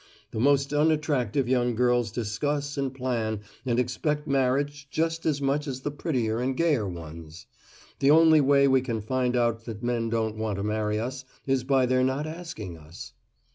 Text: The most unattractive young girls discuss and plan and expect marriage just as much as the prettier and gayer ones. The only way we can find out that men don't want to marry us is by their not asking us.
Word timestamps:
The 0.31 0.39
most 0.39 0.73
unattractive 0.73 1.47
young 1.47 1.75
girls 1.75 2.11
discuss 2.11 2.75
and 2.75 2.91
plan 2.91 3.41
and 3.67 3.79
expect 3.79 4.25
marriage 4.27 4.87
just 4.89 5.27
as 5.27 5.43
much 5.43 5.67
as 5.67 5.81
the 5.81 5.91
prettier 5.91 6.39
and 6.39 6.57
gayer 6.57 6.87
ones. 6.89 7.45
The 7.99 8.09
only 8.09 8.41
way 8.41 8.67
we 8.67 8.81
can 8.81 9.01
find 9.01 9.35
out 9.35 9.65
that 9.65 9.83
men 9.83 10.09
don't 10.09 10.37
want 10.37 10.55
to 10.57 10.63
marry 10.63 10.99
us 10.99 11.23
is 11.45 11.63
by 11.63 11.85
their 11.85 12.03
not 12.03 12.25
asking 12.25 12.79
us. 12.79 13.13